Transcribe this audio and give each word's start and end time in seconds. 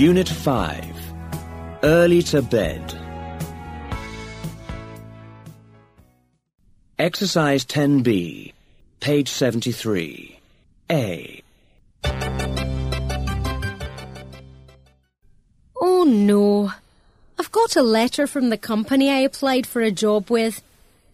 Unit 0.00 0.30
5 0.30 0.86
Early 1.82 2.22
to 2.22 2.40
Bed. 2.40 2.80
Exercise 6.98 7.66
10b, 7.66 8.54
page 9.00 9.28
73. 9.28 10.38
A. 10.90 11.42
Oh 15.78 16.04
no. 16.06 16.72
I've 17.38 17.52
got 17.52 17.76
a 17.76 17.82
letter 17.82 18.26
from 18.26 18.48
the 18.48 18.56
company 18.56 19.10
I 19.10 19.18
applied 19.18 19.66
for 19.66 19.82
a 19.82 19.90
job 19.90 20.30
with. 20.30 20.62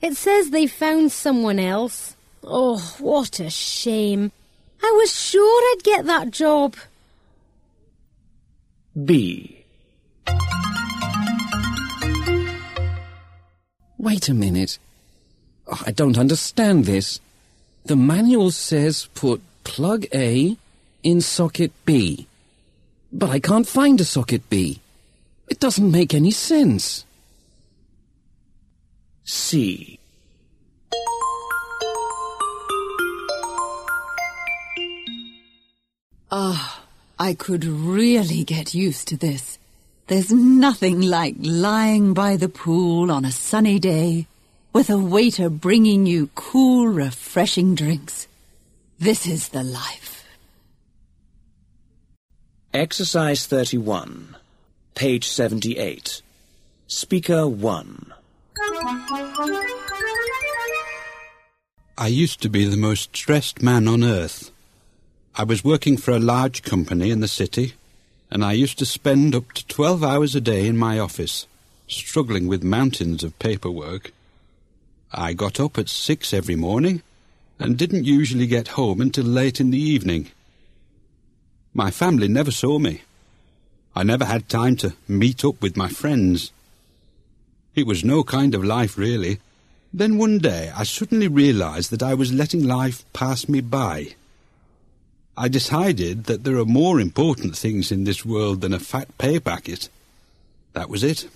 It 0.00 0.14
says 0.14 0.50
they 0.50 0.68
found 0.68 1.10
someone 1.10 1.58
else. 1.58 2.14
Oh, 2.44 2.94
what 3.00 3.40
a 3.40 3.50
shame. 3.50 4.30
I 4.80 4.94
was 4.96 5.12
sure 5.12 5.72
I'd 5.72 5.82
get 5.82 6.06
that 6.06 6.30
job. 6.30 6.76
B. 9.04 9.64
Wait 13.98 14.28
a 14.28 14.34
minute. 14.34 14.78
Oh, 15.66 15.82
I 15.84 15.90
don't 15.90 16.16
understand 16.16 16.84
this. 16.84 17.20
The 17.84 17.96
manual 17.96 18.50
says 18.50 19.08
put 19.14 19.42
plug 19.64 20.06
A 20.14 20.56
in 21.02 21.20
socket 21.20 21.72
B. 21.84 22.26
But 23.12 23.30
I 23.30 23.38
can't 23.38 23.66
find 23.66 24.00
a 24.00 24.04
socket 24.04 24.48
B. 24.48 24.80
It 25.48 25.60
doesn't 25.60 25.90
make 25.90 26.14
any 26.14 26.30
sense. 26.30 27.04
C. 29.24 29.98
Ah, 36.30 36.75
I 37.18 37.32
could 37.32 37.64
really 37.64 38.44
get 38.44 38.74
used 38.74 39.08
to 39.08 39.16
this. 39.16 39.58
There's 40.06 40.30
nothing 40.30 41.00
like 41.00 41.36
lying 41.40 42.12
by 42.12 42.36
the 42.36 42.48
pool 42.48 43.10
on 43.10 43.24
a 43.24 43.32
sunny 43.32 43.78
day 43.78 44.26
with 44.74 44.90
a 44.90 44.98
waiter 44.98 45.48
bringing 45.48 46.04
you 46.04 46.28
cool, 46.34 46.86
refreshing 46.86 47.74
drinks. 47.74 48.28
This 48.98 49.26
is 49.26 49.48
the 49.48 49.62
life. 49.62 50.26
Exercise 52.74 53.46
31, 53.46 54.36
page 54.94 55.26
78. 55.26 56.20
Speaker 56.86 57.48
1. 57.48 58.12
I 61.96 62.08
used 62.08 62.42
to 62.42 62.50
be 62.50 62.66
the 62.66 62.76
most 62.76 63.16
stressed 63.16 63.62
man 63.62 63.88
on 63.88 64.04
earth. 64.04 64.50
I 65.38 65.44
was 65.44 65.62
working 65.62 65.98
for 65.98 66.12
a 66.12 66.18
large 66.18 66.62
company 66.62 67.10
in 67.10 67.20
the 67.20 67.28
city, 67.28 67.74
and 68.30 68.42
I 68.42 68.52
used 68.52 68.78
to 68.78 68.86
spend 68.86 69.34
up 69.34 69.52
to 69.52 69.66
12 69.66 70.02
hours 70.02 70.34
a 70.34 70.40
day 70.40 70.66
in 70.66 70.78
my 70.78 70.98
office, 70.98 71.46
struggling 71.86 72.46
with 72.46 72.64
mountains 72.64 73.22
of 73.22 73.38
paperwork. 73.38 74.12
I 75.12 75.34
got 75.34 75.60
up 75.60 75.76
at 75.76 75.90
six 75.90 76.32
every 76.32 76.56
morning 76.56 77.02
and 77.58 77.76
didn't 77.76 78.06
usually 78.06 78.46
get 78.46 78.68
home 78.68 78.98
until 78.98 79.26
late 79.26 79.60
in 79.60 79.72
the 79.72 79.78
evening. 79.78 80.30
My 81.74 81.90
family 81.90 82.28
never 82.28 82.50
saw 82.50 82.78
me. 82.78 83.02
I 83.94 84.04
never 84.04 84.24
had 84.24 84.48
time 84.48 84.76
to 84.76 84.94
meet 85.06 85.44
up 85.44 85.60
with 85.60 85.76
my 85.76 85.90
friends. 85.90 86.50
It 87.74 87.86
was 87.86 88.02
no 88.02 88.24
kind 88.24 88.54
of 88.54 88.64
life, 88.64 88.96
really. 88.96 89.40
Then 89.92 90.16
one 90.16 90.38
day 90.38 90.72
I 90.74 90.84
suddenly 90.84 91.28
realized 91.28 91.90
that 91.90 92.02
I 92.02 92.14
was 92.14 92.32
letting 92.32 92.64
life 92.64 93.04
pass 93.12 93.50
me 93.50 93.60
by. 93.60 94.14
I 95.38 95.48
decided 95.48 96.24
that 96.24 96.44
there 96.44 96.56
are 96.56 96.64
more 96.64 96.98
important 96.98 97.56
things 97.56 97.92
in 97.92 98.04
this 98.04 98.24
world 98.24 98.62
than 98.62 98.72
a 98.72 98.80
fat 98.80 99.16
pay 99.18 99.38
packet. 99.38 99.90
That 100.72 100.88
was 100.88 101.04
it. 101.04 101.28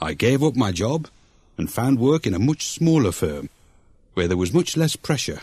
I 0.00 0.14
gave 0.14 0.42
up 0.42 0.56
my 0.56 0.72
job 0.72 1.08
and 1.58 1.70
found 1.70 1.98
work 1.98 2.26
in 2.26 2.34
a 2.34 2.38
much 2.38 2.66
smaller 2.66 3.12
firm, 3.12 3.50
where 4.14 4.26
there 4.28 4.36
was 4.36 4.54
much 4.54 4.76
less 4.76 4.96
pressure. 4.96 5.42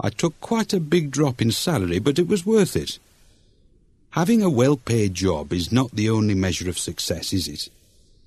I 0.00 0.10
took 0.10 0.38
quite 0.40 0.72
a 0.72 0.80
big 0.80 1.12
drop 1.12 1.40
in 1.40 1.52
salary, 1.52 2.00
but 2.00 2.18
it 2.18 2.26
was 2.26 2.44
worth 2.44 2.74
it. 2.74 2.98
Having 4.10 4.42
a 4.42 4.50
well-paid 4.50 5.14
job 5.14 5.52
is 5.52 5.72
not 5.72 5.92
the 5.92 6.10
only 6.10 6.34
measure 6.34 6.68
of 6.68 6.78
success, 6.78 7.32
is 7.32 7.46
it? 7.46 7.68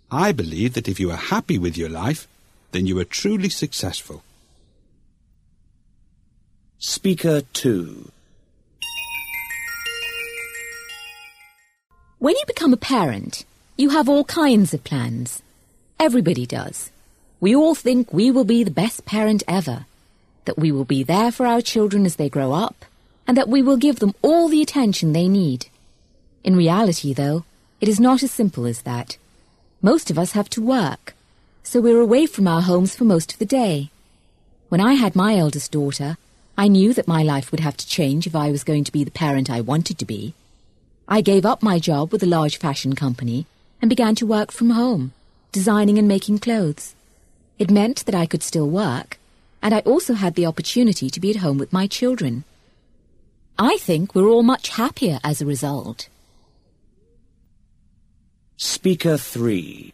I 0.09 0.31
believe 0.31 0.73
that 0.73 0.87
if 0.87 0.99
you 0.99 1.11
are 1.11 1.17
happy 1.17 1.57
with 1.57 1.77
your 1.77 1.89
life, 1.89 2.27
then 2.71 2.87
you 2.87 2.97
are 2.99 3.05
truly 3.05 3.49
successful. 3.49 4.23
Speaker 6.79 7.41
2. 7.41 8.11
When 12.19 12.35
you 12.35 12.43
become 12.47 12.73
a 12.73 12.77
parent, 12.77 13.45
you 13.77 13.89
have 13.89 14.09
all 14.09 14.23
kinds 14.23 14.73
of 14.73 14.83
plans. 14.83 15.43
Everybody 15.99 16.47
does. 16.47 16.89
We 17.39 17.55
all 17.55 17.75
think 17.75 18.11
we 18.11 18.31
will 18.31 18.43
be 18.43 18.63
the 18.63 18.71
best 18.71 19.05
parent 19.05 19.43
ever, 19.47 19.85
that 20.45 20.57
we 20.57 20.71
will 20.71 20.83
be 20.83 21.03
there 21.03 21.31
for 21.31 21.45
our 21.45 21.61
children 21.61 22.07
as 22.07 22.15
they 22.15 22.27
grow 22.27 22.53
up, 22.53 22.85
and 23.27 23.37
that 23.37 23.47
we 23.47 23.61
will 23.61 23.77
give 23.77 23.99
them 23.99 24.15
all 24.23 24.47
the 24.47 24.63
attention 24.63 25.13
they 25.13 25.27
need. 25.27 25.67
In 26.43 26.55
reality, 26.55 27.13
though, 27.13 27.45
it 27.79 27.87
is 27.87 27.99
not 27.99 28.23
as 28.23 28.31
simple 28.31 28.65
as 28.65 28.81
that. 28.81 29.17
Most 29.83 30.09
of 30.09 30.17
us 30.17 30.31
have 30.31 30.49
to 30.49 30.61
work, 30.61 31.13
so 31.61 31.79
we're 31.79 32.01
away 32.01 32.25
from 32.25 32.47
our 32.47 32.61
homes 32.63 32.95
for 32.95 33.03
most 33.03 33.33
of 33.33 33.37
the 33.37 33.45
day. 33.45 33.91
When 34.69 34.81
I 34.81 34.93
had 34.95 35.15
my 35.15 35.37
eldest 35.37 35.71
daughter, 35.71 36.17
I 36.57 36.67
knew 36.67 36.95
that 36.95 37.07
my 37.07 37.21
life 37.21 37.51
would 37.51 37.59
have 37.59 37.77
to 37.77 37.87
change 37.87 38.25
if 38.25 38.35
I 38.35 38.49
was 38.49 38.63
going 38.63 38.85
to 38.85 38.91
be 38.91 39.03
the 39.03 39.11
parent 39.11 39.51
I 39.51 39.61
wanted 39.61 39.99
to 39.99 40.05
be. 40.05 40.33
I 41.09 41.21
gave 41.21 41.45
up 41.45 41.63
my 41.63 41.79
job 41.79 42.11
with 42.11 42.21
a 42.21 42.25
large 42.27 42.57
fashion 42.57 42.93
company 42.93 43.45
and 43.81 43.87
began 43.87 44.13
to 44.15 44.25
work 44.25 44.51
from 44.51 44.71
home, 44.71 45.13
designing 45.53 45.97
and 45.97 46.05
making 46.07 46.39
clothes. 46.39 46.95
It 47.57 47.71
meant 47.71 48.05
that 48.05 48.15
I 48.15 48.25
could 48.25 48.43
still 48.43 48.69
work, 48.69 49.17
and 49.61 49.73
I 49.73 49.79
also 49.79 50.15
had 50.15 50.35
the 50.35 50.45
opportunity 50.45 51.09
to 51.09 51.19
be 51.21 51.29
at 51.29 51.37
home 51.37 51.57
with 51.57 51.71
my 51.71 51.87
children. 51.87 52.43
I 53.57 53.77
think 53.77 54.13
we're 54.13 54.27
all 54.27 54.43
much 54.43 54.69
happier 54.69 55.19
as 55.23 55.41
a 55.41 55.45
result. 55.45 56.09
Speaker 58.57 59.17
3. 59.17 59.93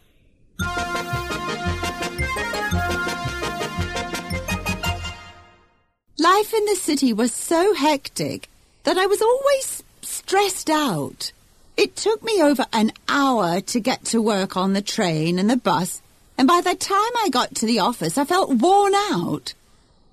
Life 6.18 6.53
in 6.53 6.66
the 6.66 6.75
city 6.75 7.13
was 7.13 7.31
so 7.34 7.75
hectic 7.75 8.50
that 8.84 8.97
I 8.97 9.06
was 9.06 9.22
always 9.22 9.83
stressed 10.26 10.70
out. 10.70 11.34
It 11.76 11.98
took 11.98 12.24
me 12.24 12.42
over 12.42 12.66
an 12.72 12.94
hour 13.10 13.60
to 13.60 13.80
get 13.80 14.06
to 14.06 14.22
work 14.22 14.56
on 14.56 14.72
the 14.72 14.82
train 14.82 15.38
and 15.38 15.50
the 15.50 15.58
bus, 15.58 16.02
and 16.38 16.48
by 16.48 16.62
the 16.62 16.76
time 16.76 17.16
I 17.18 17.28
got 17.30 17.56
to 17.56 17.66
the 17.66 17.80
office, 17.80 18.18
I 18.18 18.24
felt 18.24 18.62
worn 18.62 18.94
out. 18.96 19.54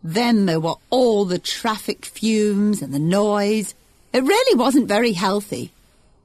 Then 0.03 0.47
there 0.47 0.59
were 0.59 0.75
all 0.91 1.25
the 1.25 1.39
traffic 1.39 2.05
fumes 2.05 2.83
and 2.83 2.93
the 2.93 2.99
noise. 2.99 3.75
It 4.13 4.25
really 4.25 4.59
wasn't 4.59 4.89
very 4.89 5.13
healthy. 5.13 5.71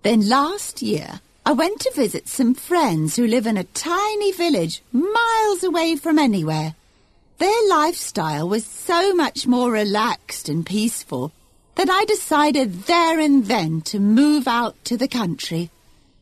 Then 0.02 0.28
last 0.28 0.82
year, 0.82 1.22
I 1.46 1.52
went 1.52 1.80
to 1.82 1.92
visit 1.96 2.28
some 2.28 2.56
friends 2.56 3.16
who 3.16 3.28
live 3.28 3.46
in 3.46 3.58
a 3.58 3.66
tiny 3.66 4.32
village 4.32 4.82
miles 4.92 5.64
away 5.64 5.96
from 5.96 6.18
anywhere. 6.18 6.74
Their 7.38 7.68
lifestyle 7.70 8.50
was 8.50 8.66
so 8.66 9.14
much 9.14 9.46
more 9.46 9.72
relaxed 9.72 10.50
and 10.50 10.66
peaceful 10.66 11.32
that 11.76 11.90
I 11.90 12.06
decided 12.06 12.84
there 12.84 13.20
and 13.20 13.46
then 13.46 13.82
to 13.82 14.00
move 14.00 14.48
out 14.48 14.76
to 14.86 14.98
the 14.98 15.08
country. 15.08 15.70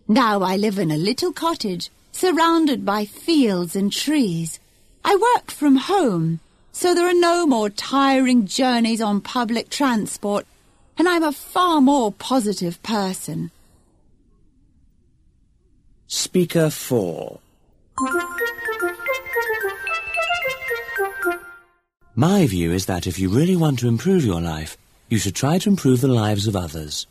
Now 0.07 0.41
I 0.41 0.57
live 0.57 0.79
in 0.79 0.91
a 0.91 0.97
little 0.97 1.31
cottage 1.31 1.89
surrounded 2.11 2.85
by 2.85 3.05
fields 3.05 3.75
and 3.75 3.91
trees. 3.91 4.59
I 5.05 5.15
work 5.15 5.51
from 5.51 5.75
home, 5.75 6.39
so 6.71 6.93
there 6.93 7.07
are 7.07 7.13
no 7.13 7.45
more 7.45 7.69
tiring 7.69 8.47
journeys 8.47 9.01
on 9.01 9.21
public 9.21 9.69
transport, 9.69 10.45
and 10.97 11.07
I'm 11.07 11.23
a 11.23 11.31
far 11.31 11.81
more 11.81 12.11
positive 12.11 12.81
person. 12.83 13.51
Speaker 16.07 16.69
4. 16.69 17.39
My 22.15 22.45
view 22.45 22.71
is 22.71 22.85
that 22.85 23.07
if 23.07 23.17
you 23.17 23.29
really 23.29 23.56
want 23.56 23.79
to 23.79 23.88
improve 23.88 24.23
your 24.23 24.39
life, 24.39 24.77
you 25.13 25.19
should 25.19 25.36
try 25.36 25.60
to 25.60 25.69
improve 25.69 26.01
the 26.01 26.07
lives 26.07 26.48
of 26.48 26.56
others. 26.56 27.06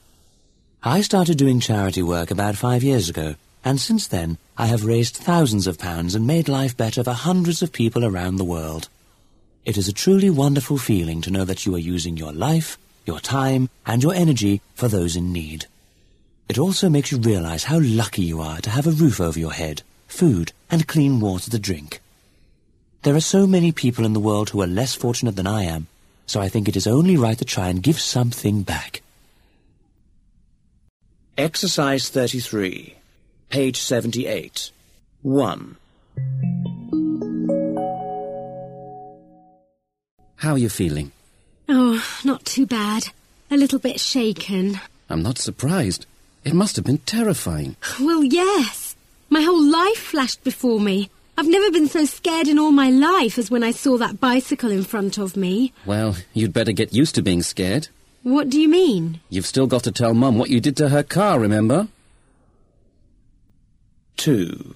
I 0.82 1.02
started 1.02 1.38
doing 1.38 1.60
charity 1.60 2.02
work 2.02 2.32
about 2.32 2.56
five 2.56 2.82
years 2.82 3.08
ago, 3.08 3.36
and 3.64 3.80
since 3.80 4.08
then 4.08 4.38
I 4.58 4.66
have 4.66 4.84
raised 4.84 5.14
thousands 5.16 5.68
of 5.68 5.78
pounds 5.78 6.16
and 6.16 6.26
made 6.26 6.48
life 6.48 6.76
better 6.76 7.04
for 7.04 7.12
hundreds 7.12 7.62
of 7.62 7.72
people 7.72 8.04
around 8.04 8.38
the 8.38 8.52
world. 8.56 8.88
It 9.64 9.76
is 9.76 9.86
a 9.86 9.92
truly 9.92 10.30
wonderful 10.30 10.78
feeling 10.78 11.20
to 11.20 11.30
know 11.30 11.44
that 11.44 11.64
you 11.64 11.76
are 11.76 11.90
using 11.94 12.16
your 12.16 12.32
life, 12.32 12.76
your 13.06 13.20
time, 13.20 13.68
and 13.86 14.02
your 14.02 14.14
energy 14.14 14.60
for 14.74 14.88
those 14.88 15.14
in 15.14 15.32
need. 15.32 15.66
It 16.48 16.58
also 16.58 16.88
makes 16.88 17.12
you 17.12 17.18
realize 17.18 17.62
how 17.70 17.78
lucky 17.80 18.22
you 18.22 18.40
are 18.40 18.60
to 18.62 18.70
have 18.70 18.88
a 18.88 18.98
roof 19.02 19.20
over 19.20 19.38
your 19.38 19.52
head, 19.52 19.82
food, 20.08 20.52
and 20.72 20.88
clean 20.88 21.20
water 21.20 21.52
to 21.52 21.58
drink. 21.60 22.00
There 23.04 23.14
are 23.14 23.20
so 23.20 23.46
many 23.46 23.70
people 23.70 24.04
in 24.04 24.12
the 24.12 24.26
world 24.28 24.50
who 24.50 24.60
are 24.60 24.66
less 24.66 24.92
fortunate 24.92 25.36
than 25.36 25.46
I 25.46 25.62
am, 25.62 25.86
so 26.32 26.40
I 26.40 26.48
think 26.48 26.66
it 26.66 26.76
is 26.76 26.86
only 26.86 27.18
right 27.18 27.36
to 27.36 27.44
try 27.44 27.68
and 27.68 27.82
give 27.82 28.00
something 28.00 28.62
back. 28.62 29.02
Exercise 31.36 32.08
33, 32.08 32.94
page 33.50 33.76
78. 33.76 34.70
1. 35.20 35.76
How 40.36 40.52
are 40.52 40.58
you 40.58 40.70
feeling? 40.70 41.12
Oh, 41.68 42.02
not 42.24 42.46
too 42.46 42.64
bad. 42.64 43.08
A 43.50 43.58
little 43.58 43.78
bit 43.78 44.00
shaken. 44.00 44.80
I'm 45.10 45.22
not 45.22 45.36
surprised. 45.36 46.06
It 46.44 46.54
must 46.54 46.76
have 46.76 46.86
been 46.86 47.04
terrifying. 47.04 47.76
Well, 48.00 48.24
yes. 48.24 48.96
My 49.28 49.42
whole 49.42 49.62
life 49.62 49.98
flashed 49.98 50.42
before 50.44 50.80
me. 50.80 51.10
I've 51.36 51.48
never 51.48 51.70
been 51.70 51.88
so 51.88 52.04
scared 52.04 52.46
in 52.46 52.58
all 52.58 52.72
my 52.72 52.90
life 52.90 53.38
as 53.38 53.50
when 53.50 53.62
I 53.62 53.70
saw 53.70 53.96
that 53.96 54.20
bicycle 54.20 54.70
in 54.70 54.84
front 54.84 55.18
of 55.18 55.36
me. 55.36 55.72
Well, 55.86 56.16
you'd 56.34 56.52
better 56.52 56.72
get 56.72 56.92
used 56.92 57.14
to 57.14 57.22
being 57.22 57.42
scared. 57.42 57.88
What 58.22 58.50
do 58.50 58.60
you 58.60 58.68
mean? 58.68 59.20
You've 59.30 59.46
still 59.46 59.66
got 59.66 59.82
to 59.84 59.92
tell 59.92 60.14
Mum 60.14 60.38
what 60.38 60.50
you 60.50 60.60
did 60.60 60.76
to 60.76 60.90
her 60.90 61.02
car, 61.02 61.40
remember? 61.40 61.88
2. 64.18 64.74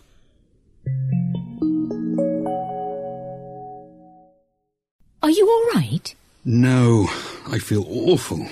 Are 5.22 5.30
you 5.30 5.48
all 5.48 5.80
right? 5.80 6.14
No, 6.44 7.08
I 7.48 7.58
feel 7.58 7.84
awful. 7.88 8.48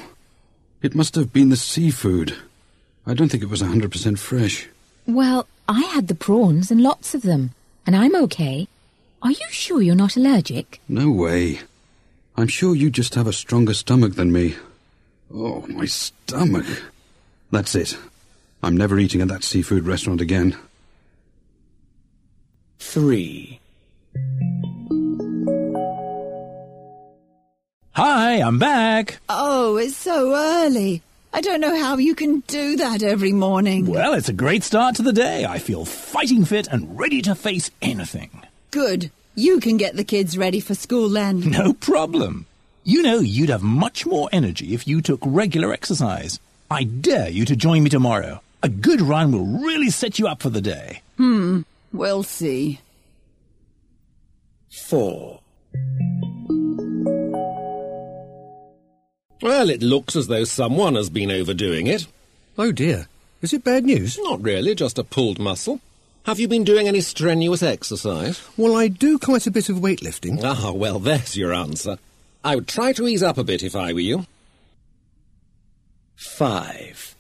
It 0.83 0.95
must 0.95 1.15
have 1.15 1.33
been 1.33 1.49
the 1.49 1.57
seafood. 1.57 2.37
I 3.07 3.15
don't 3.15 3.29
think 3.31 3.43
it 3.43 3.49
was 3.49 3.63
a 3.63 3.67
100% 3.67 4.19
fresh. 4.19 4.69
Well, 5.07 5.47
I 5.69 5.81
had 5.83 6.09
the 6.09 6.15
prawns 6.15 6.71
and 6.71 6.83
lots 6.83 7.15
of 7.15 7.23
them, 7.23 7.53
and 7.87 7.97
I'm 7.97 8.15
okay. 8.25 8.69
Are 9.23 9.31
you 9.31 9.47
sure 9.51 9.81
you're 9.81 9.95
not 9.95 10.17
allergic? 10.17 10.81
No 10.89 11.11
way. 11.11 11.61
I'm 12.37 12.49
sure 12.49 12.75
you 12.75 12.91
just 12.91 13.15
have 13.15 13.27
a 13.27 13.33
stronger 13.33 13.75
stomach 13.75 14.15
than 14.15 14.33
me. 14.33 14.57
Oh, 15.33 15.67
my 15.69 15.87
stomach. 15.87 16.67
That's 17.51 17.75
it. 17.75 17.97
I'm 18.63 18.77
never 18.77 18.99
eating 18.99 19.21
at 19.21 19.29
that 19.29 19.45
seafood 19.45 19.87
restaurant 19.87 20.21
again. 20.21 20.57
3. 22.79 23.61
Hi, 27.93 28.41
I'm 28.41 28.59
back. 28.59 29.19
Oh, 29.29 29.77
it's 29.77 29.97
so 29.97 30.35
early. 30.35 31.03
I 31.35 31.41
don't 31.41 31.61
know 31.61 31.77
how 31.77 31.97
you 31.97 32.15
can 32.15 32.41
do 32.47 32.77
that 32.77 33.03
every 33.03 33.33
morning. 33.33 33.87
Well, 33.87 34.15
it's 34.15 34.29
a 34.29 34.33
great 34.33 34.63
start 34.63 34.95
to 34.97 35.03
the 35.03 35.13
day. 35.13 35.45
I 35.45 35.59
feel 35.59 35.85
fighting 35.85 36.45
fit 36.45 36.69
and 36.69 36.97
ready 36.97 37.23
to 37.23 37.35
face 37.35 37.73
anything. 37.83 38.31
Good. 38.71 39.11
You 39.35 39.59
can 39.59 39.77
get 39.77 39.97
the 39.97 40.05
kids 40.05 40.39
ready 40.39 40.61
for 40.61 40.77
school 40.77 41.09
then. 41.09 41.41
No 41.51 41.73
problem. 41.73 42.47
You 42.85 43.03
know, 43.03 43.19
you'd 43.19 43.49
have 43.49 43.65
much 43.65 44.07
more 44.07 44.29
energy 44.31 44.75
if 44.75 44.87
you 44.87 45.03
took 45.03 45.19
regular 45.25 45.73
exercise. 45.73 46.39
I 46.71 46.85
dare 46.85 47.31
you 47.31 47.45
to 47.47 47.57
join 47.57 47.83
me 47.83 47.91
tomorrow. 47.91 48.41
A 48.63 48.69
good 48.69 49.01
run 49.01 49.33
will 49.33 49.61
really 49.67 49.91
set 49.91 50.21
you 50.21 50.29
up 50.29 50.41
for 50.41 50.51
the 50.51 50.61
day. 50.61 51.03
Hmm, 51.17 51.63
we'll 51.93 52.23
see. 52.23 52.79
4. 54.71 55.41
Well, 59.45 59.69
it 59.69 59.83
looks 59.83 60.17
as 60.17 60.27
though 60.27 60.45
someone 60.45 60.95
has 60.95 61.11
been 61.11 61.31
overdoing 61.31 61.87
it. 61.87 62.07
Oh 62.57 62.73
dear. 62.73 63.09
Is 63.43 63.53
it 63.53 63.63
bad 63.63 63.85
news? 63.85 64.19
Not 64.23 64.41
really, 64.41 64.75
just 64.75 64.99
a 64.99 65.05
pulled 65.05 65.39
muscle. 65.39 65.83
Have 66.25 66.41
you 66.41 66.49
been 66.49 66.65
doing 66.65 66.89
any 66.89 67.03
strenuous 67.03 67.63
exercise? 67.63 68.41
Well, 68.57 68.75
I 68.75 68.89
do 68.89 69.19
quite 69.19 69.47
a 69.47 69.51
bit 69.51 69.69
of 69.69 69.77
weightlifting. 69.77 70.41
Ah, 70.43 70.73
well, 70.73 70.99
there's 70.99 71.37
your 71.37 71.53
answer. 71.53 71.99
I 72.43 72.55
would 72.55 72.67
try 72.67 72.95
to 72.95 73.07
ease 73.07 73.23
up 73.23 73.37
a 73.37 73.45
bit 73.45 73.63
if 73.63 73.77
I 73.77 73.93
were 73.93 74.01
you. 74.01 74.25
5. 76.17 77.15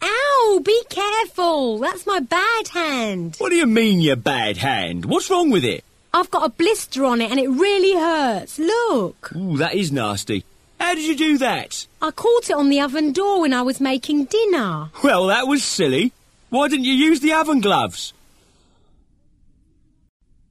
Ow! 0.00 0.62
Be 0.64 0.82
careful! 0.88 1.78
That's 1.78 2.06
my 2.06 2.20
bad 2.20 2.68
hand. 2.68 3.36
What 3.36 3.50
do 3.50 3.56
you 3.56 3.66
mean, 3.66 4.00
you 4.00 4.16
bad 4.16 4.56
hand? 4.56 5.04
What's 5.04 5.28
wrong 5.28 5.50
with 5.50 5.66
it? 5.66 5.84
I've 6.18 6.32
got 6.32 6.44
a 6.44 6.48
blister 6.48 7.04
on 7.04 7.20
it 7.20 7.30
and 7.30 7.38
it 7.38 7.46
really 7.48 7.94
hurts. 7.94 8.58
Look! 8.58 9.30
Ooh, 9.36 9.56
that 9.58 9.74
is 9.74 9.92
nasty. 9.92 10.44
How 10.80 10.96
did 10.96 11.04
you 11.04 11.16
do 11.16 11.38
that? 11.38 11.86
I 12.02 12.10
caught 12.10 12.50
it 12.50 12.56
on 12.56 12.70
the 12.70 12.80
oven 12.80 13.12
door 13.12 13.42
when 13.42 13.54
I 13.54 13.62
was 13.62 13.80
making 13.80 14.24
dinner. 14.24 14.90
Well, 15.04 15.28
that 15.28 15.46
was 15.46 15.62
silly. 15.62 16.12
Why 16.50 16.66
didn't 16.66 16.86
you 16.86 16.92
use 16.92 17.20
the 17.20 17.34
oven 17.34 17.60
gloves? 17.60 18.12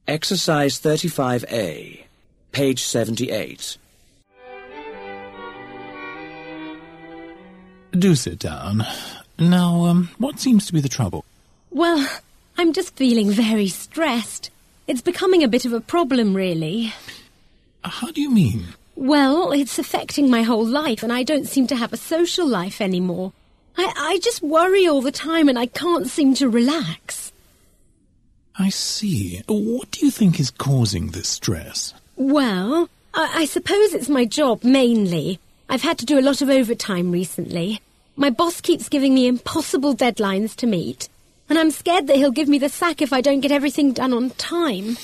Exercise 0.06 0.80
35A, 0.80 2.04
page 2.52 2.82
78. 2.82 3.76
Do 7.92 8.14
sit 8.14 8.38
down. 8.38 8.86
Now, 9.38 9.84
um, 9.84 10.08
what 10.16 10.40
seems 10.40 10.66
to 10.66 10.72
be 10.72 10.80
the 10.80 10.88
trouble? 10.88 11.26
Well, 11.70 12.08
I'm 12.56 12.72
just 12.72 12.96
feeling 12.96 13.30
very 13.30 13.68
stressed. 13.68 14.50
It's 14.88 15.02
becoming 15.02 15.44
a 15.44 15.48
bit 15.48 15.66
of 15.66 15.74
a 15.74 15.82
problem, 15.82 16.34
really. 16.34 16.94
Uh, 17.84 17.90
how 17.90 18.10
do 18.10 18.22
you 18.22 18.30
mean? 18.30 18.68
Well, 18.96 19.52
it's 19.52 19.78
affecting 19.78 20.30
my 20.30 20.42
whole 20.42 20.66
life, 20.66 21.02
and 21.02 21.12
I 21.12 21.22
don't 21.22 21.46
seem 21.46 21.66
to 21.68 21.76
have 21.76 21.92
a 21.92 21.98
social 21.98 22.48
life 22.48 22.80
anymore. 22.80 23.32
I, 23.76 23.92
I 23.96 24.18
just 24.22 24.42
worry 24.42 24.88
all 24.88 25.02
the 25.02 25.12
time, 25.12 25.48
and 25.48 25.58
I 25.58 25.66
can't 25.66 26.08
seem 26.08 26.32
to 26.34 26.48
relax. 26.48 27.30
I 28.58 28.70
see. 28.70 29.42
What 29.46 29.90
do 29.92 30.06
you 30.06 30.10
think 30.10 30.40
is 30.40 30.50
causing 30.50 31.08
this 31.08 31.28
stress? 31.28 31.92
Well, 32.16 32.88
I, 33.12 33.42
I 33.42 33.44
suppose 33.44 33.92
it's 33.92 34.08
my 34.08 34.24
job 34.24 34.64
mainly. 34.64 35.38
I've 35.68 35.82
had 35.82 35.98
to 35.98 36.06
do 36.06 36.18
a 36.18 36.22
lot 36.22 36.40
of 36.40 36.48
overtime 36.48 37.12
recently. 37.12 37.82
My 38.16 38.30
boss 38.30 38.60
keeps 38.62 38.88
giving 38.88 39.14
me 39.14 39.28
impossible 39.28 39.94
deadlines 39.94 40.56
to 40.56 40.66
meet, 40.66 41.08
and 41.48 41.58
I'm 41.58 41.70
scared 41.70 42.06
that 42.06 42.16
he'll 42.16 42.30
give 42.30 42.48
me 42.48 42.58
the 42.58 42.68
sack 42.68 43.00
if 43.02 43.12
I 43.12 43.20
don't 43.20 43.40
get 43.40 43.52
everything 43.52 43.92
done 43.92 44.12
on 44.12 44.30
time. 44.30 44.96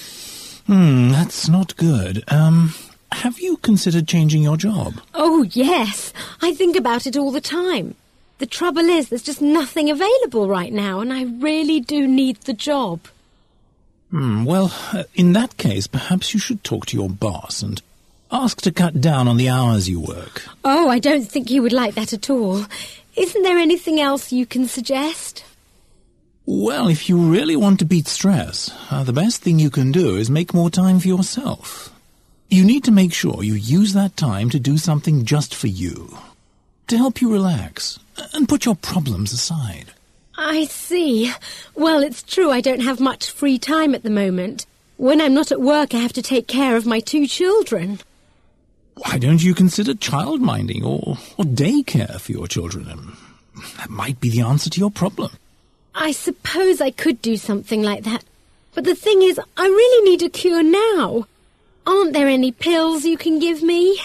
Hmm, 0.66 1.10
that's 1.10 1.48
not 1.48 1.76
good. 1.76 2.24
Um, 2.28 2.74
have 3.12 3.38
you 3.38 3.56
considered 3.58 4.08
changing 4.08 4.42
your 4.42 4.56
job? 4.56 4.94
Oh, 5.14 5.44
yes. 5.50 6.12
I 6.42 6.54
think 6.54 6.76
about 6.76 7.06
it 7.06 7.16
all 7.16 7.30
the 7.30 7.40
time. 7.40 7.94
The 8.38 8.46
trouble 8.46 8.88
is, 8.88 9.08
there's 9.08 9.22
just 9.22 9.40
nothing 9.40 9.90
available 9.90 10.48
right 10.48 10.72
now, 10.72 11.00
and 11.00 11.12
I 11.12 11.24
really 11.24 11.80
do 11.80 12.06
need 12.06 12.36
the 12.38 12.52
job. 12.52 13.00
Hmm, 14.10 14.44
well, 14.44 14.72
uh, 14.92 15.04
in 15.14 15.32
that 15.32 15.56
case, 15.56 15.86
perhaps 15.86 16.34
you 16.34 16.40
should 16.40 16.64
talk 16.64 16.86
to 16.86 16.96
your 16.96 17.10
boss 17.10 17.62
and 17.62 17.80
ask 18.32 18.60
to 18.62 18.72
cut 18.72 19.00
down 19.00 19.28
on 19.28 19.36
the 19.36 19.48
hours 19.48 19.88
you 19.88 20.00
work. 20.00 20.42
Oh, 20.64 20.88
I 20.88 20.98
don't 20.98 21.24
think 21.24 21.48
he 21.48 21.60
would 21.60 21.72
like 21.72 21.94
that 21.94 22.12
at 22.12 22.28
all. 22.28 22.64
Isn't 23.16 23.42
there 23.42 23.58
anything 23.58 24.00
else 24.00 24.32
you 24.32 24.46
can 24.46 24.66
suggest? 24.66 25.44
Well, 26.46 26.88
if 26.88 27.08
you 27.08 27.32
really 27.32 27.56
want 27.56 27.78
to 27.78 27.86
beat 27.86 28.06
stress, 28.06 28.70
uh, 28.90 29.02
the 29.02 29.14
best 29.14 29.40
thing 29.40 29.58
you 29.58 29.70
can 29.70 29.92
do 29.92 30.16
is 30.16 30.28
make 30.28 30.52
more 30.52 30.68
time 30.68 31.00
for 31.00 31.08
yourself. 31.08 31.90
You 32.50 32.66
need 32.66 32.84
to 32.84 32.90
make 32.90 33.14
sure 33.14 33.42
you 33.42 33.54
use 33.54 33.94
that 33.94 34.18
time 34.18 34.50
to 34.50 34.60
do 34.60 34.76
something 34.76 35.24
just 35.24 35.54
for 35.54 35.68
you, 35.68 36.18
to 36.88 36.98
help 36.98 37.22
you 37.22 37.32
relax 37.32 37.98
and 38.34 38.46
put 38.46 38.66
your 38.66 38.74
problems 38.74 39.32
aside. 39.32 39.92
I 40.36 40.66
see. 40.66 41.32
Well, 41.74 42.02
it's 42.02 42.22
true 42.22 42.50
I 42.50 42.60
don't 42.60 42.82
have 42.82 43.00
much 43.00 43.30
free 43.30 43.58
time 43.58 43.94
at 43.94 44.02
the 44.02 44.10
moment. 44.10 44.66
When 44.98 45.22
I'm 45.22 45.32
not 45.32 45.50
at 45.50 45.62
work, 45.62 45.94
I 45.94 45.98
have 45.98 46.12
to 46.12 46.22
take 46.22 46.46
care 46.46 46.76
of 46.76 46.84
my 46.84 47.00
two 47.00 47.26
children. 47.26 48.00
Why 48.96 49.16
don't 49.16 49.42
you 49.42 49.54
consider 49.54 49.94
childminding 49.94 50.84
or, 50.84 51.16
or 51.38 51.44
daycare 51.46 52.20
for 52.20 52.32
your 52.32 52.46
children? 52.46 53.16
That 53.78 53.88
might 53.88 54.20
be 54.20 54.28
the 54.28 54.42
answer 54.42 54.68
to 54.68 54.78
your 54.78 54.90
problem. 54.90 55.30
I 55.94 56.12
suppose 56.12 56.80
I 56.80 56.90
could 56.90 57.22
do 57.22 57.36
something 57.36 57.82
like 57.82 58.02
that. 58.04 58.24
But 58.74 58.84
the 58.84 58.96
thing 58.96 59.22
is, 59.22 59.38
I 59.56 59.66
really 59.66 60.10
need 60.10 60.22
a 60.22 60.28
cure 60.28 60.62
now. 60.62 61.26
Aren't 61.86 62.12
there 62.12 62.28
any 62.28 62.50
pills 62.50 63.04
you 63.04 63.16
can 63.16 63.38
give 63.38 63.62
me? 63.62 64.00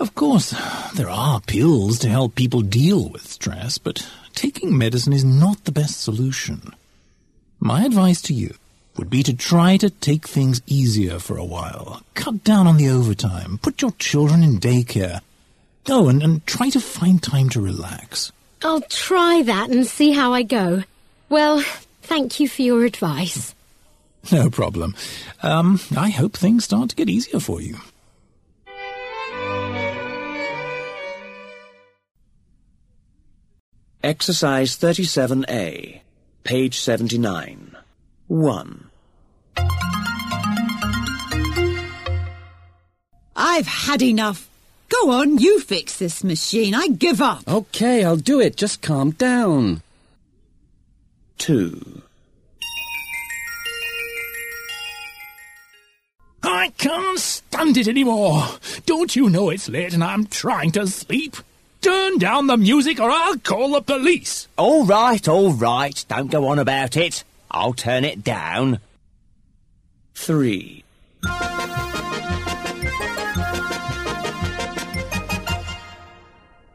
Of 0.00 0.14
course, 0.16 0.50
there 0.96 1.08
are 1.08 1.40
pills 1.40 2.00
to 2.00 2.08
help 2.08 2.34
people 2.34 2.62
deal 2.62 3.08
with 3.08 3.22
stress, 3.28 3.78
but 3.78 4.10
taking 4.34 4.76
medicine 4.76 5.12
is 5.12 5.24
not 5.24 5.64
the 5.64 5.70
best 5.70 6.00
solution. 6.00 6.72
My 7.60 7.84
advice 7.84 8.20
to 8.22 8.34
you 8.34 8.54
would 8.96 9.08
be 9.08 9.22
to 9.22 9.34
try 9.34 9.76
to 9.76 9.90
take 9.90 10.26
things 10.26 10.60
easier 10.66 11.20
for 11.20 11.36
a 11.36 11.44
while. 11.44 12.02
Cut 12.14 12.42
down 12.42 12.66
on 12.66 12.76
the 12.76 12.88
overtime. 12.88 13.58
Put 13.58 13.80
your 13.80 13.92
children 13.92 14.42
in 14.42 14.58
daycare. 14.58 15.20
Oh, 15.88 16.08
and, 16.08 16.22
and 16.22 16.44
try 16.46 16.68
to 16.70 16.80
find 16.80 17.22
time 17.22 17.48
to 17.50 17.60
relax. 17.60 18.32
I'll 18.64 18.80
try 18.82 19.42
that 19.42 19.70
and 19.70 19.86
see 19.86 20.12
how 20.12 20.32
I 20.32 20.42
go. 20.42 20.84
Well, 21.28 21.64
thank 22.02 22.40
you 22.40 22.48
for 22.48 22.62
your 22.62 22.84
advice. 22.84 23.54
No 24.30 24.50
problem. 24.50 24.94
Um, 25.42 25.80
I 25.96 26.10
hope 26.10 26.36
things 26.36 26.64
start 26.64 26.90
to 26.90 26.96
get 26.96 27.08
easier 27.08 27.40
for 27.40 27.60
you. 27.60 27.78
Exercise 34.02 34.76
37A, 34.76 36.00
page 36.44 36.78
79. 36.80 37.76
1. 38.26 38.90
I've 43.36 43.66
had 43.66 44.02
enough. 44.02 44.48
Go 44.92 45.10
on, 45.10 45.38
you 45.38 45.58
fix 45.60 45.98
this 45.98 46.22
machine. 46.22 46.74
I 46.74 46.88
give 46.88 47.22
up. 47.22 47.48
Okay, 47.48 48.04
I'll 48.04 48.16
do 48.16 48.40
it. 48.40 48.56
Just 48.56 48.82
calm 48.82 49.12
down. 49.12 49.80
Two. 51.38 52.02
I 56.42 56.72
can't 56.76 57.18
stand 57.18 57.78
it 57.78 57.88
anymore. 57.88 58.44
Don't 58.84 59.16
you 59.16 59.30
know 59.30 59.48
it's 59.48 59.68
late 59.68 59.94
and 59.94 60.04
I'm 60.04 60.26
trying 60.26 60.72
to 60.72 60.86
sleep? 60.86 61.36
Turn 61.80 62.18
down 62.18 62.46
the 62.46 62.58
music 62.58 63.00
or 63.00 63.10
I'll 63.10 63.38
call 63.38 63.72
the 63.72 63.80
police. 63.80 64.46
All 64.58 64.84
right, 64.84 65.26
all 65.26 65.52
right. 65.52 66.04
Don't 66.08 66.30
go 66.30 66.48
on 66.48 66.58
about 66.58 66.96
it. 66.98 67.24
I'll 67.50 67.72
turn 67.72 68.04
it 68.04 68.22
down. 68.22 68.78
Three. 70.14 70.84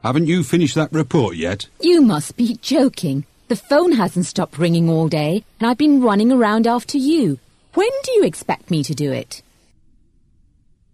Haven't 0.08 0.28
you 0.28 0.42
finished 0.42 0.76
that 0.76 0.94
report 0.94 1.36
yet? 1.36 1.68
You 1.82 2.02
must 2.02 2.38
be 2.38 2.56
joking. 2.62 3.26
The 3.50 3.58
phone 3.58 3.92
hasn't 3.92 4.26
stopped 4.26 4.58
ringing 4.58 4.90
all 4.90 5.10
day, 5.10 5.44
and 5.60 5.70
I've 5.70 5.78
been 5.78 6.02
running 6.02 6.32
around 6.32 6.66
after 6.66 6.98
you. 6.98 7.40
When 7.74 7.90
do 8.06 8.14
you 8.14 8.24
expect 8.24 8.72
me 8.72 8.84
to 8.84 8.96
do 8.96 9.12
it? 9.12 9.42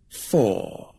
Four. 0.09 0.93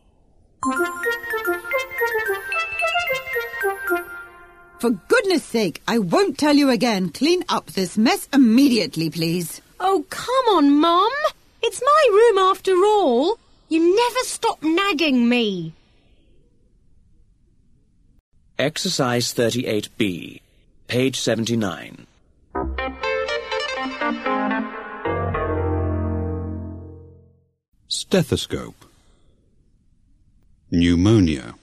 For 4.79 4.91
goodness 4.91 5.43
sake, 5.43 5.83
I 5.89 5.99
won't 5.99 6.39
tell 6.39 6.55
you 6.55 6.71
again. 6.71 7.09
Clean 7.09 7.43
up 7.49 7.67
this 7.67 7.99
mess 7.99 8.29
immediately, 8.33 9.11
please. 9.11 9.61
Oh, 9.81 10.05
come 10.09 10.47
on, 10.57 10.79
Mum. 10.79 11.11
It's 11.65 11.83
my 11.85 12.09
room 12.13 12.39
after 12.39 12.77
all. 12.77 13.41
You 13.69 13.81
never 13.81 14.21
stop 14.21 14.63
nagging 14.63 15.29
me. 15.29 15.73
Exercise 18.57 19.35
38B, 19.35 20.41
page 20.87 21.19
79. 21.19 22.07
Stethoscope. 27.89 28.85
Pneumonia. 30.71 31.55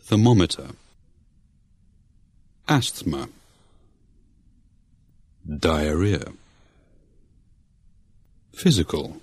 Thermometer. 0.00 0.68
Asthma. 2.66 3.28
Diarrhea. 5.46 6.32
Physical. 8.54 9.18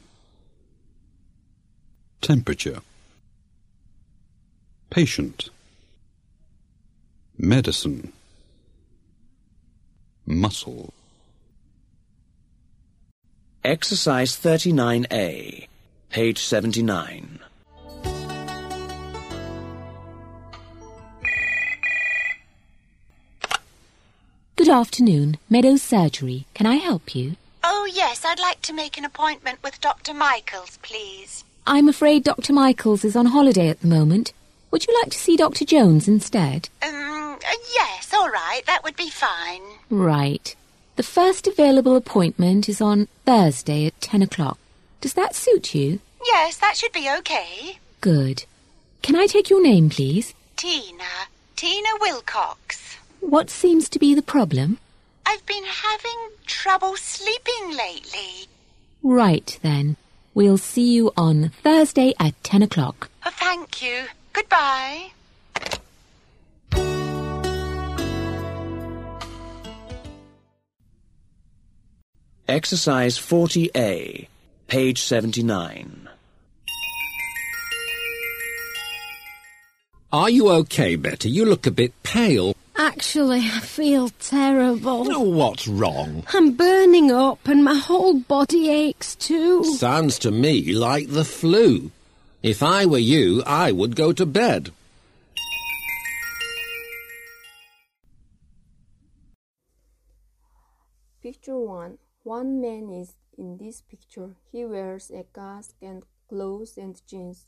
Temperature. 2.21 2.81
Patient. 4.91 5.49
Medicine. 7.43 8.13
Muscle. 10.27 10.93
Exercise 13.63 14.37
39A, 14.37 15.67
page 16.11 16.37
79. 16.37 17.39
Good 24.55 24.69
afternoon, 24.69 25.37
Meadows 25.49 25.81
Surgery. 25.81 26.45
Can 26.53 26.67
I 26.67 26.75
help 26.75 27.15
you? 27.15 27.37
Oh, 27.63 27.89
yes, 27.91 28.23
I'd 28.23 28.39
like 28.39 28.61
to 28.61 28.73
make 28.73 28.99
an 28.99 29.05
appointment 29.05 29.57
with 29.63 29.81
Dr. 29.81 30.13
Michaels, 30.13 30.77
please. 30.83 31.43
I'm 31.65 31.89
afraid 31.89 32.23
Dr. 32.23 32.53
Michaels 32.53 33.03
is 33.03 33.15
on 33.15 33.25
holiday 33.25 33.67
at 33.69 33.81
the 33.81 33.87
moment. 33.87 34.31
Would 34.69 34.85
you 34.87 34.93
like 35.01 35.11
to 35.11 35.17
see 35.17 35.35
Dr. 35.35 35.65
Jones 35.65 36.07
instead? 36.07 36.69
Um, 36.81 37.00
Uh, 37.51 37.55
yes, 37.73 38.13
all 38.13 38.29
right, 38.29 38.61
that 38.65 38.83
would 38.83 38.95
be 38.95 39.09
fine. 39.09 39.61
Right. 39.89 40.55
The 40.95 41.03
first 41.03 41.47
available 41.47 41.97
appointment 41.97 42.69
is 42.69 42.79
on 42.79 43.07
Thursday 43.25 43.85
at 43.87 43.99
10 43.99 44.21
o'clock. 44.21 44.57
Does 45.01 45.13
that 45.15 45.35
suit 45.35 45.75
you? 45.75 45.99
Yes, 46.25 46.57
that 46.57 46.77
should 46.77 46.93
be 46.93 47.09
okay. 47.19 47.79
Good. 47.99 48.45
Can 49.01 49.15
I 49.17 49.25
take 49.25 49.49
your 49.49 49.61
name, 49.61 49.89
please? 49.89 50.33
Tina. 50.55 51.27
Tina 51.57 51.89
Wilcox. 51.99 52.97
What 53.19 53.49
seems 53.49 53.89
to 53.89 53.99
be 53.99 54.15
the 54.15 54.21
problem? 54.21 54.77
I've 55.25 55.45
been 55.45 55.65
having 55.65 56.29
trouble 56.45 56.95
sleeping 56.95 57.75
lately. 57.75 58.47
Right 59.03 59.59
then. 59.61 59.97
We'll 60.33 60.57
see 60.57 60.93
you 60.93 61.11
on 61.17 61.49
Thursday 61.63 62.13
at 62.17 62.41
10 62.43 62.61
o'clock. 62.63 63.09
Oh, 63.25 63.31
thank 63.31 63.81
you. 63.81 64.05
Goodbye. 64.31 65.11
Exercise 72.51 73.17
40A, 73.17 74.27
page 74.67 75.01
79. 75.01 76.09
Are 80.11 80.29
you 80.29 80.49
okay, 80.49 80.97
Betty? 80.97 81.29
You 81.29 81.45
look 81.45 81.65
a 81.65 81.71
bit 81.71 81.93
pale. 82.03 82.53
Actually, 82.75 83.39
I 83.39 83.61
feel 83.61 84.09
terrible. 84.19 85.09
Oh, 85.09 85.21
what's 85.21 85.65
wrong? 85.65 86.25
I'm 86.33 86.51
burning 86.51 87.09
up 87.09 87.47
and 87.47 87.63
my 87.63 87.75
whole 87.75 88.15
body 88.19 88.69
aches 88.69 89.15
too. 89.15 89.63
Sounds 89.63 90.19
to 90.19 90.29
me 90.29 90.73
like 90.73 91.07
the 91.07 91.23
flu. 91.23 91.89
If 92.43 92.61
I 92.61 92.85
were 92.85 92.97
you, 92.97 93.43
I 93.47 93.71
would 93.71 93.95
go 93.95 94.11
to 94.11 94.25
bed. 94.25 94.71
Picture 101.23 101.57
1. 101.57 101.97
One 102.23 102.61
man 102.61 102.91
is 102.91 103.15
in 103.35 103.57
this 103.57 103.81
picture. 103.81 104.35
He 104.51 104.63
wears 104.63 105.09
a 105.09 105.25
mask 105.35 105.75
and 105.81 106.05
clothes 106.29 106.77
and 106.77 107.01
jeans, 107.07 107.47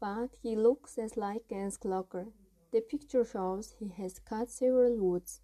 but 0.00 0.28
he 0.42 0.54
looks 0.54 0.98
as 0.98 1.16
like 1.16 1.44
a 1.50 1.70
clocker. 1.82 2.26
The 2.72 2.82
picture 2.82 3.24
shows 3.24 3.74
he 3.78 3.88
has 3.88 4.18
cut 4.18 4.50
several 4.50 4.98
woods. 4.98 5.40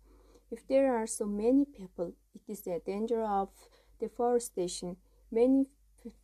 If 0.51 0.67
there 0.67 0.95
are 0.95 1.07
so 1.07 1.25
many 1.27 1.65
people, 1.65 2.13
it 2.35 2.43
is 2.47 2.67
a 2.67 2.81
danger 2.81 3.23
of 3.23 3.49
deforestation. 4.01 4.97
Many 5.31 5.67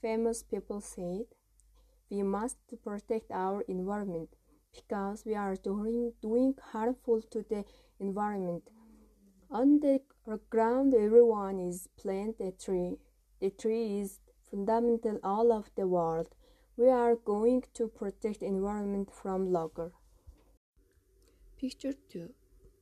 famous 0.03 0.43
people 0.43 0.83
said 0.83 1.25
we 2.11 2.23
must 2.23 2.59
protect 2.83 3.31
our 3.31 3.63
environment 3.63 4.29
because 4.75 5.25
we 5.25 5.35
are 5.35 5.57
doing, 5.57 6.13
doing 6.21 6.55
harmful 6.73 7.23
to 7.31 7.43
the 7.49 7.65
environment. 7.99 8.65
On 9.51 9.81
the 9.81 10.01
ground, 10.51 10.95
everyone 10.95 11.61
is 11.61 11.89
plant 11.97 12.37
a 12.41 12.51
tree. 12.51 12.97
The 13.41 13.51
tree 13.51 14.01
is 14.01 14.21
fundamental 14.51 15.21
all 15.23 15.53
of 15.53 15.71
the 15.77 15.87
world. 15.87 16.29
We 16.77 16.89
are 16.89 17.15
going 17.15 17.65
to 17.75 17.89
protect 17.89 18.43
environment 18.43 19.11
from 19.13 19.53
logger. 19.53 19.93
Picture 21.59 21.93
2. 22.11 22.31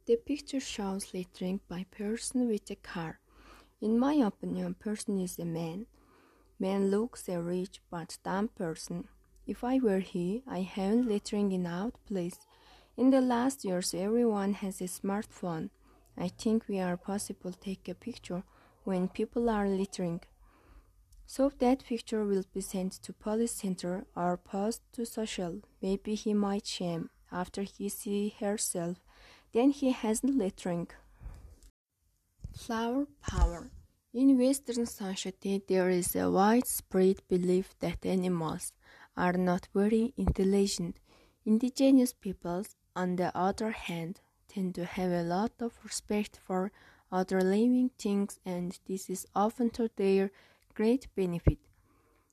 The 0.06 0.16
picture 0.16 0.60
shows 0.60 1.12
littering 1.12 1.60
by 1.68 1.86
person 1.90 2.48
with 2.48 2.70
a 2.70 2.76
car. 2.76 3.18
In 3.80 3.98
my 3.98 4.14
opinion, 4.14 4.74
person 4.74 5.20
is 5.20 5.38
a 5.38 5.44
man. 5.44 5.86
Man 6.60 6.90
looks 6.90 7.28
a 7.28 7.40
rich 7.40 7.80
but 7.90 8.18
dumb 8.24 8.48
person. 8.48 9.08
If 9.46 9.64
I 9.64 9.80
were 9.80 9.98
he, 9.98 10.44
I 10.46 10.60
haven't 10.60 11.08
littering 11.08 11.50
in 11.50 11.66
out 11.66 11.94
place. 12.06 12.38
In 12.96 13.10
the 13.10 13.20
last 13.20 13.64
years, 13.64 13.94
everyone 13.94 14.54
has 14.54 14.80
a 14.80 14.84
smartphone. 14.84 15.70
I 16.16 16.28
think 16.28 16.68
we 16.68 16.78
are 16.80 16.96
possible 16.96 17.52
take 17.52 17.88
a 17.88 17.94
picture 17.94 18.42
when 18.84 19.08
people 19.08 19.48
are 19.48 19.68
littering. 19.68 20.20
So 21.26 21.50
that 21.60 21.84
picture 21.84 22.24
will 22.24 22.44
be 22.52 22.60
sent 22.60 22.92
to 23.02 23.12
police 23.12 23.52
center 23.52 24.04
or 24.14 24.36
post 24.36 24.82
to 24.92 25.06
social. 25.06 25.62
Maybe 25.80 26.14
he 26.14 26.34
might 26.34 26.66
shame 26.66 27.10
after 27.30 27.62
he 27.62 27.88
see 27.88 28.34
herself. 28.38 28.98
Then 29.52 29.70
he 29.70 29.92
hasn't 29.92 30.36
littering. 30.36 30.88
Flower 32.54 33.06
power. 33.22 33.70
In 34.12 34.38
Western 34.38 34.84
society, 34.84 35.62
there 35.66 35.88
is 35.88 36.14
a 36.14 36.30
widespread 36.30 37.22
belief 37.28 37.74
that 37.80 38.04
animals 38.04 38.74
are 39.16 39.32
not 39.32 39.68
very 39.74 40.12
intelligent. 40.18 40.98
Indigenous 41.46 42.12
peoples, 42.12 42.76
on 42.94 43.16
the 43.16 43.34
other 43.36 43.70
hand, 43.70 44.20
tend 44.52 44.74
to 44.74 44.84
have 44.84 45.10
a 45.10 45.22
lot 45.22 45.52
of 45.60 45.72
respect 45.84 46.38
for 46.44 46.70
other 47.10 47.40
living 47.40 47.90
things, 47.98 48.40
and 48.44 48.78
this 48.86 49.08
is 49.08 49.26
often 49.34 49.70
to 49.70 49.90
their 49.96 50.30
great 50.74 51.06
benefit. 51.14 51.58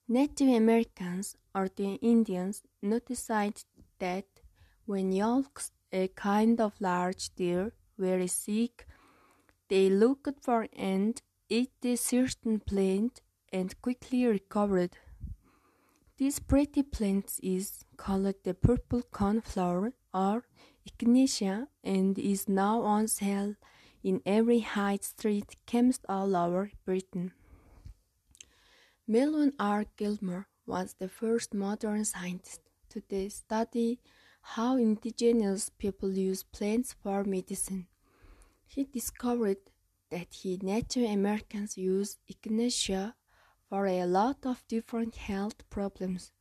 Native 0.07 0.49
Americans 0.49 1.35
or 1.53 1.69
the 1.75 1.95
Indians 2.01 2.63
noticed 2.81 3.27
that 3.99 4.25
when 4.85 5.11
yolks, 5.11 5.71
a 5.91 6.07
kind 6.09 6.59
of 6.59 6.73
large 6.79 7.29
deer, 7.35 7.73
were 7.97 8.25
sick, 8.27 8.87
they 9.67 9.89
looked 9.89 10.41
for 10.41 10.67
and 10.75 11.21
ate 11.49 11.73
a 11.83 11.95
certain 11.95 12.59
plant 12.59 13.21
and 13.51 13.79
quickly 13.81 14.25
recovered. 14.25 14.97
This 16.17 16.39
pretty 16.39 16.83
plant 16.83 17.39
is 17.41 17.85
called 17.97 18.33
the 18.43 18.53
purple 18.53 19.03
cornflower 19.03 19.93
or 20.13 20.43
echinacea 20.89 21.67
and 21.83 22.17
is 22.17 22.47
now 22.49 22.81
on 22.81 23.07
sale 23.07 23.55
in 24.03 24.21
every 24.25 24.59
high 24.59 24.99
street 25.01 25.55
chemist 25.65 26.05
all 26.07 26.35
over 26.35 26.71
Britain. 26.85 27.31
Melvin 29.07 29.53
R. 29.59 29.85
Gilmore 29.97 30.47
was 30.65 30.95
the 30.99 31.09
first 31.09 31.53
modern 31.53 32.05
scientist 32.05 32.61
to 32.89 33.29
study 33.29 33.99
how 34.41 34.77
indigenous 34.77 35.69
people 35.69 36.11
use 36.11 36.43
plants 36.43 36.95
for 37.01 37.23
medicine. 37.23 37.87
He 38.67 38.83
discovered 38.83 39.57
that 40.11 40.33
he 40.33 40.59
Native 40.61 41.09
Americans 41.09 41.77
use 41.77 42.17
echinacea 42.31 43.13
for 43.67 43.85
a 43.85 44.05
lot 44.05 44.45
of 44.45 44.63
different 44.67 45.15
health 45.15 45.69
problems. 45.69 46.31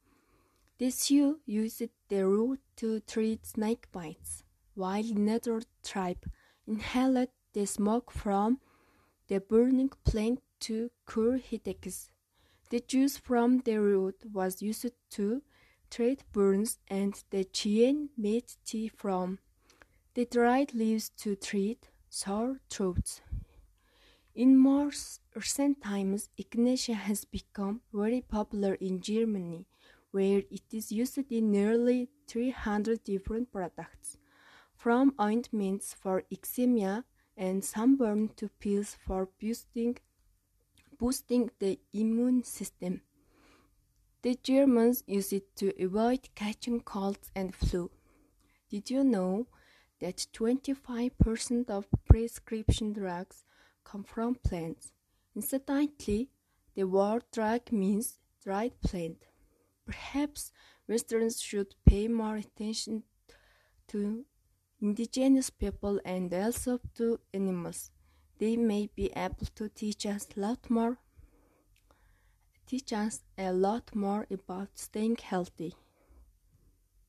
This 0.78 0.94
Sioux 0.94 1.40
used 1.44 1.82
the 2.08 2.25
root 2.25 2.61
to 2.76 3.00
treat 3.00 3.44
snake 3.44 3.90
bites, 3.90 4.44
while 4.76 5.04
another 5.04 5.61
tribe 5.82 6.25
inhaled 6.68 7.30
the 7.52 7.66
smoke 7.66 8.12
from 8.12 8.61
the 9.26 9.40
burning 9.40 9.90
plant 10.04 10.40
to 10.61 10.90
cure 11.11 11.38
headaches. 11.38 12.12
The 12.70 12.78
juice 12.78 13.16
from 13.16 13.58
the 13.64 13.80
root 13.80 14.23
was 14.32 14.62
used 14.62 14.92
to 15.11 15.42
treat 15.90 16.23
burns 16.32 16.78
and 16.87 17.20
the 17.30 17.44
Cheyenne 17.52 18.11
made 18.16 18.44
tea 18.64 18.87
from 18.87 19.40
the 20.14 20.26
dried 20.26 20.75
leaves 20.75 21.08
to 21.23 21.35
treat 21.35 21.88
sore 22.08 22.61
throats. 22.70 23.20
In 24.32 24.56
more 24.56 24.92
recent 25.35 25.82
times, 25.82 26.28
echinacea 26.38 26.94
has 26.94 27.25
become 27.25 27.80
very 27.92 28.20
popular 28.20 28.75
in 28.75 29.00
Germany, 29.00 29.66
where 30.11 30.43
it 30.50 30.62
is 30.73 30.91
used 30.91 31.31
in 31.31 31.50
nearly 31.50 32.09
300 32.27 33.05
different 33.05 33.53
products, 33.53 34.17
from 34.75 35.15
ointments 35.21 35.95
for 35.95 36.23
eczema 36.33 37.05
and 37.37 37.65
sunburn 37.65 38.31
to 38.37 38.49
pills 38.61 38.97
for 39.07 39.29
boosting, 39.41 39.97
boosting 40.99 41.50
the 41.59 41.79
immune 41.93 42.43
system. 42.43 43.03
The 44.23 44.37
Germans 44.43 45.05
use 45.07 45.33
it 45.33 45.55
to 45.57 45.73
avoid 45.83 46.29
catching 46.35 46.81
colds 46.81 47.31
and 47.37 47.55
flu. 47.55 47.91
Did 48.69 48.91
you 48.91 49.05
know 49.05 49.47
that 50.00 50.27
25% 50.33 51.71
of 51.71 51.87
prescription 52.05 52.93
drugs 52.93 53.45
come 53.85 54.03
from 54.03 54.35
plants? 54.35 54.93
Incidentally, 55.37 56.31
the 56.75 56.85
word 56.85 57.23
drug 57.33 57.71
means 57.71 58.19
dried 58.43 58.81
plant. 58.81 59.27
Perhaps 59.88 60.52
Westerns 60.87 61.40
should 61.40 61.75
pay 61.85 62.07
more 62.09 62.37
attention 62.37 63.02
to 63.88 64.25
indigenous 64.80 65.50
people 65.50 66.00
and 66.04 66.33
also 66.33 66.78
to 66.95 67.18
animals. 67.35 67.90
They 68.38 68.57
may 68.57 68.88
be 68.95 69.11
able 69.16 69.49
to 69.57 69.68
teach 69.68 70.07
us 70.07 70.28
a 70.37 70.40
lot 70.40 70.71
more 70.71 70.99
teach 72.68 72.92
us 72.92 73.23
a 73.38 73.50
lot 73.50 73.95
more 73.95 74.26
about 74.30 74.68
staying 74.75 75.16
healthy. 75.16 75.75